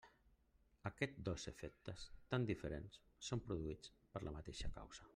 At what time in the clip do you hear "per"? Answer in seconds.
4.17-4.27